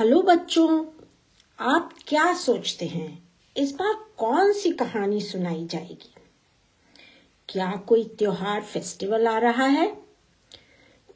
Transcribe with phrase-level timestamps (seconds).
[0.00, 0.84] Hello बच्चों,
[1.60, 3.28] आप क्या सोचते हैं?
[3.56, 6.14] इस बार कौन सी कहानी सुनाई जाएगी?
[7.48, 9.96] क्या कोई त्योहार फेस्टिवल आ रहा है?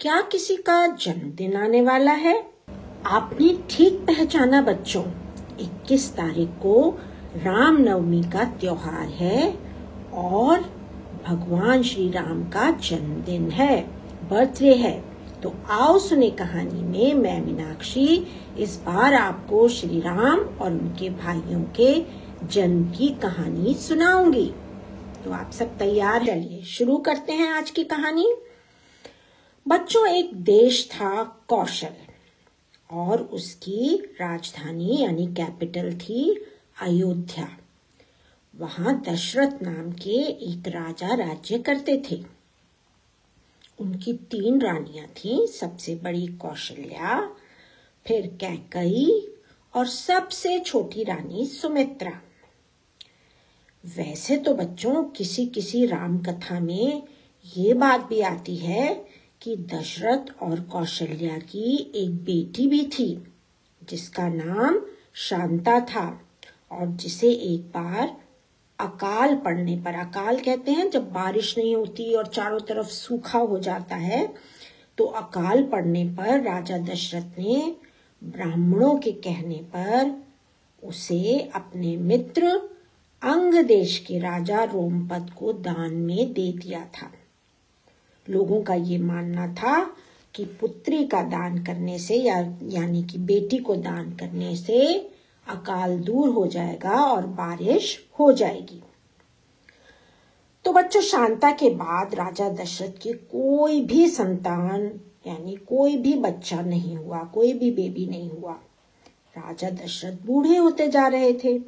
[0.00, 2.50] क्या किसी का जन्मदिन आने वाला है?
[3.06, 5.04] आपने ठीक पहचाना बच्चों
[5.60, 6.98] 21 तारीख को
[7.36, 9.58] रामनवमी का त्योहार है
[10.12, 10.60] और
[11.26, 13.82] भगवान श्री राम का जन्मदिन है,
[14.28, 15.09] बर्थडे है।
[15.42, 18.26] तो आओ सुने कहानी में मैं मीनाक्षी।
[18.58, 22.04] इस बार आपको श्री राम और उनके भाइयों के
[22.46, 24.52] जन्म की कहानी सुनाऊँगी।
[25.24, 26.26] तो आप सब तैयार?
[26.26, 28.34] चलिए शुरू करते हैं आज की कहानी।
[29.68, 31.94] बच्चों, एक देश था कौशल
[32.90, 36.46] और उसकी राजधानी यानी कैपिटल थी
[36.82, 37.48] अयोध्या।
[38.58, 42.39] वहाँ दशरथ नाम के एक राजा राज्य करते थे।
[43.80, 47.20] उनकी तीन रानियाँ थीं, सबसे बड़ी कौशल्या,
[48.06, 49.28] फिर कैकई
[49.74, 52.20] और सबसे छोटी रानी सुमित्रा।
[53.84, 57.02] वैसे तो बच्चों किसी किसी राम कथा में
[57.56, 58.94] ये बात भी आती है
[59.42, 63.12] कि दशरथ और कौशल्या की एक बेटी भी थी,
[63.88, 64.80] जिसका नाम
[65.14, 66.08] शांता था
[66.72, 68.16] और जिसे एक बार
[68.80, 73.58] अकाल पड़ने पर, अकाल कहते हैं जब बारिश नहीं होती और चारों तरफ़ सूखा हो
[73.58, 74.34] जाता है
[74.98, 77.76] तो अकाल पड़ने पर राजा दशरथ ने
[78.24, 80.24] ब्राह्मणों के कहने पर
[80.84, 82.46] उसे अपने मित्र
[83.22, 87.10] अंग देश के राजा रोमपद को दान में दे दिया था।
[88.30, 89.96] लोगों का ये मानना था
[90.34, 94.78] कि पुत्री का दान करने से या यानी कि बेटी को दान करने से
[95.48, 98.82] अकाल दूर हो जाएगा और बारिश हो जाएगी।
[100.64, 106.60] तो बच्चों, शांता के बाद राजा दशरथ की कोई भी संतान, यानी कोई भी बच्चा
[106.60, 108.52] नहीं हुआ, कोई भी बेबी नहीं हुआ।
[109.36, 111.58] राजा दशरथ बूढ़े होते जा रहे थे।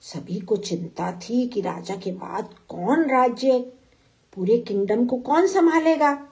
[0.00, 3.58] सभी को चिंता थी कि राजा के बाद कौन राज्य,
[4.34, 6.28] पूरे किंगडम को कौन संभालेगा।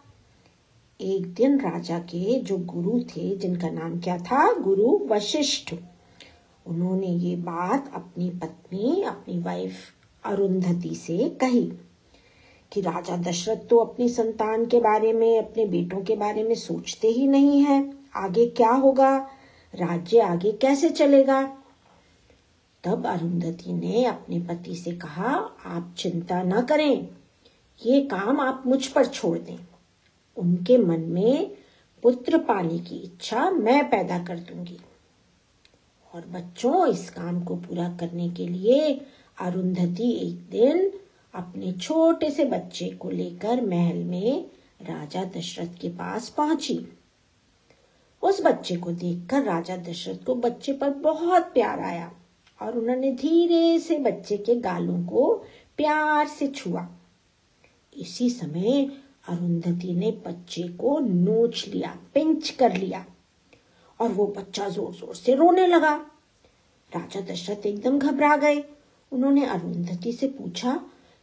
[1.01, 4.53] एक दिन राजा के जो गुरु थे, जिनका नाम क्या था?
[4.53, 5.75] गुरु वशिष्ठ।
[6.69, 9.75] उन्होंने ये बात अपनी पत्नी, अपनी वाइफ
[10.25, 11.73] अरुंधति से कही
[12.73, 17.09] कि राजा दशरथ तो अपनी संतान के बारे में, अपने बेटों के बारे में सोचते
[17.09, 19.19] ही नहीं है। आगे क्या होगा?
[19.75, 21.43] राज्य आगे कैसे चलेगा?
[22.85, 25.35] तब अरुंधति ने अपने पति से कहा,
[25.67, 27.09] आप चिंता न करें,
[27.87, 29.59] ये काम आप मुझ पर छोड़ दें।
[30.37, 31.51] उनके मन में
[32.03, 34.79] पुत्र पाने की इच्छा मैं पैदा कर दूँगी।
[36.15, 39.01] और बच्चों, इस काम को पूरा करने के लिए
[39.41, 40.91] अरुंधति एक दिन
[41.35, 44.45] अपने छोटे से बच्चे को लेकर महल में
[44.83, 46.79] राजा दशरथ के पास पहुँची।
[48.23, 52.13] उस बच्चे को देखकर राजा दशरथ को बच्चे पर बहुत प्यार आया
[52.63, 55.35] और उन्होंने धीरे से बच्चे के गालों को
[55.77, 56.89] प्यार से छुआ।
[57.97, 58.91] इसी समय
[59.29, 63.05] अरुंधति ने बच्चे को नोच लिया, पिंच कर लिया।
[64.01, 65.95] और वो बच्चा ज़ोर ज़ोर से रोने लगा।
[66.91, 68.63] राजा दशरथ एकदम घबरा गए।
[69.13, 70.81] उन्होंने अरुंधति से पूछा,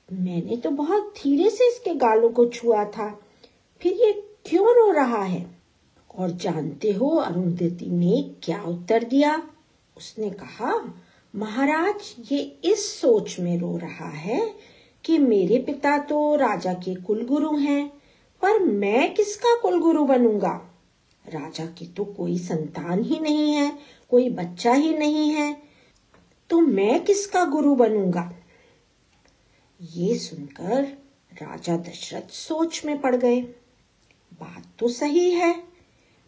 [0.09, 3.09] मैंने तो बहुत धीरे से इसके गालों को छुआ था,
[3.81, 4.11] फिर ये
[4.45, 5.45] क्यों रो रहा है?
[6.15, 9.41] और जानते हो अरुंधति ने क्या उत्तर दिया?
[9.97, 10.73] उसने कहा,
[11.33, 14.39] महाराज, ये इस सोच में रो रहा है
[15.05, 17.87] कि मेरे पिता तो राजा के कुलगुरु हैं,
[18.41, 20.59] पर मैं किसका कुलगुरु बनूँगा?
[21.29, 25.61] राजा की तो कोई संतान ही नहीं है, कोई बच्चा ही नहीं है।
[26.49, 28.31] तो मैं किसका गुरु बनूँगा?
[29.81, 30.83] ये सुनकर
[31.33, 33.41] राजा दशरथ सोच में पड़ गए।
[34.33, 35.63] बात तो सही है,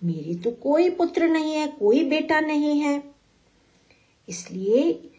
[0.04, 3.04] मेरी तो कोई पुत्र नहीं है, कोई बेटा नहीं है।
[4.30, 5.10] इसलिए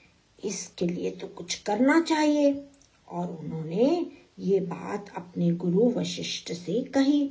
[0.45, 2.65] इसके लिए तो कुछ करना चाहिए।
[3.09, 4.07] और उन्होंने
[4.39, 7.31] ये बात अपने गुरु वशिष्ठ से कही।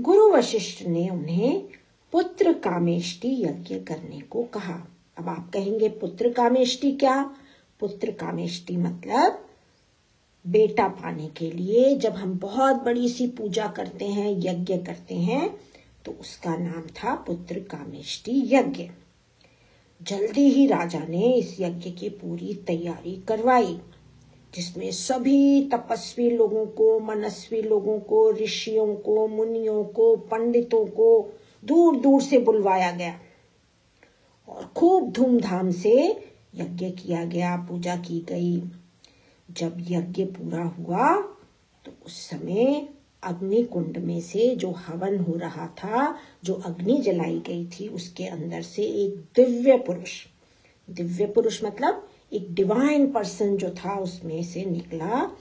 [0.00, 1.62] गुरु वशिष्ठ ने उन्हें
[2.12, 4.74] पुत्र कामेष्टि यज्ञ करने को कहा।
[5.18, 7.22] अब आप कहेंगे, पुत्र कामेष्टि क्या?
[7.80, 9.44] पुत्र कामेष्टि मतलब
[10.44, 15.50] बेटा पाने के लिए जब हम बहुत बड़ी सी पूजा करते हैं, यज्ञ करते हैं
[16.04, 18.88] तो उसका नाम था पुत्र कामेष्टि यज्ञ।
[20.02, 23.78] जल्दी ही राजा ने इस यज्ञ की पूरी तैयारी करवाई।
[24.54, 31.96] जिसमें सभी तपस्वी लोगों को, मनस्वी लोगों को, ऋषियों को, मुनियों को, पंडितों को दूर
[31.96, 33.20] दूर से बुलवाया गया।
[34.48, 36.10] और खूब धूमधाम से
[36.54, 38.62] यज्ञ किया गया, पूजा की गई।
[39.50, 41.20] जब यज्ञ पूरा हुआ
[41.84, 42.88] तो उस समय
[43.22, 48.24] अग्नि कुंड में से जो हवन हो रहा था, जो अग्नि जलाई गई थी, उसके
[48.24, 50.26] अंदर से एक दिव्य पुरुष।
[50.90, 55.36] दिव्य पुरुष मतलब एक डिवाइन पर्सन जो था, उसमें से निकला।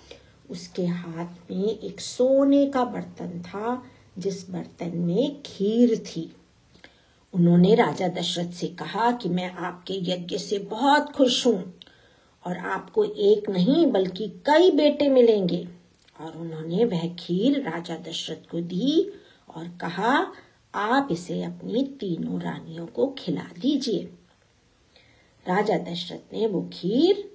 [0.49, 3.83] उसके हाथ में एक सोने का बर्तन था,
[4.17, 6.31] जिस बर्तन में खीर थी।
[7.33, 11.73] उन्होंने राजा दशरथ से कहा कि मैं आपके यज्ञ से बहुत खुश हूँ
[12.45, 15.67] और आपको एक नहीं, बल्कि कई बेटे मिलेंगे।
[16.21, 19.13] और उन्होंने वह खीर राजा दशरथ को दी
[19.55, 20.31] और कहा,
[20.75, 24.09] आप इसे अपनी तीनों रानियों को खिला दीजिए।
[25.47, 27.31] राजा दशरथ ने वो खीर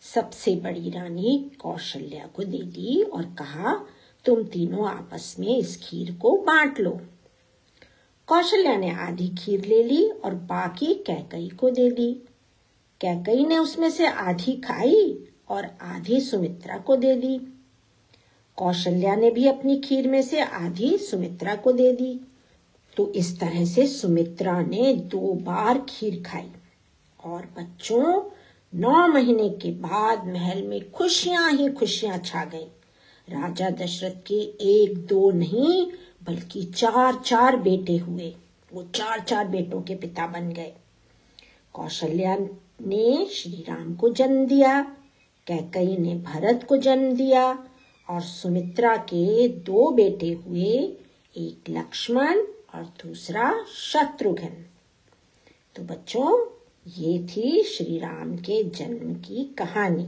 [0.00, 3.86] सबसे बड़ी रानी कौशल्या को दे दी और कहा,
[4.24, 7.00] तुम तीनों आपस में इस खीर को बांट लो।
[8.26, 12.12] कौशल्या ने आधी खीर ले ली और बाकी कैकई को दे दी।
[13.00, 17.38] कैकई ने उसमें से आधी खाई और आधी सुमित्रा को दे दी।
[18.56, 22.20] कौशल्या ने भी अपनी खीर में से आधी सुमित्रा को दे दी।
[22.96, 26.50] तो इस तरह से सुमित्रा ने दो बार खीर खाई।
[27.26, 28.30] और बच्चों,
[28.74, 32.66] नौ महीने के बाद महल में खुशियाँ ही खुशियाँ छा गई।
[33.28, 34.40] राजा दशरथ के
[34.80, 35.86] एक दो नहीं,
[36.26, 38.36] बल्कि चार चार बेटे हुए।
[38.72, 40.72] वो चार चार बेटों के पिता बन गए।
[41.72, 42.36] कौशल्या
[42.86, 44.82] ने श्री राम को जन्म दिया,
[45.46, 47.68] कैकई ने भरत को जन्म दिया
[48.08, 50.96] और सुमित्रा के दो बेटे हुए,
[51.36, 52.38] एक लक्ष्मण
[52.74, 54.64] और दूसरा शत्रुघ्न।
[55.76, 56.55] तो बच्चों
[56.86, 60.06] ये थी श्री राम के जन्म की कहानी।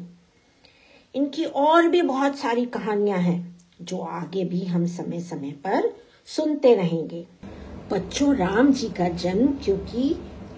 [1.15, 5.95] इनकी और भी बहुत सारी कहानियाँ हैं, जो आगे भी हम समय समय पर
[6.27, 7.27] सुनते रहेंगे।
[7.93, 10.17] बच्चों, राम जी का जन्म क्योंकि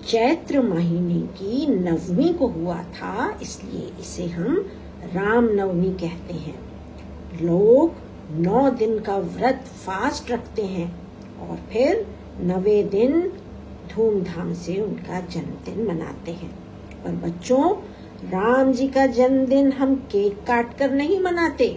[0.09, 4.71] चैत्र महीने की नवमी को हुआ था, इसलिए इसे हम
[5.15, 6.59] राम नवमी कहते हैं।
[7.43, 7.93] लोग
[8.31, 10.93] नौ दिन का व्रत फास्ट रखते हैं
[11.39, 12.07] और फिर
[12.41, 13.33] नवे दिन
[13.95, 16.51] धूमधाम से उनका जन्मदिन मनाते हैं।
[17.05, 17.71] पर बच्चों,
[18.31, 21.69] राम जी का जन्मदिन हम केक काट कर नहीं मनाते,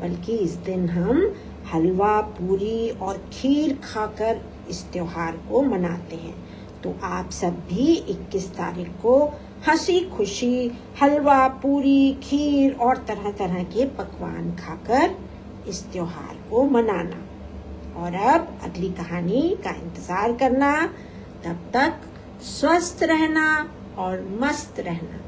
[0.00, 1.34] बल्कि इस दिन हम
[1.74, 4.40] हलवा, पूरी और खीर खाकर
[4.70, 6.34] इस त्योहार को मनाते हैं।
[6.82, 9.18] तो आप सब भी 21 तारीख को
[9.68, 10.70] हँसी, खुशी,
[11.02, 15.16] हलवा, पूरी, खीर और तरह तरह के पकवान खाकर
[15.68, 17.24] इस त्योहार को मनाना।
[18.00, 20.72] और अब अगली कहानी का इंतज़ार करना
[21.44, 22.00] तब तक
[22.42, 25.27] स्वस्थ रहना और मस्त रहना।